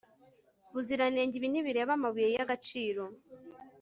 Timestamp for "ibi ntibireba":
1.37-1.91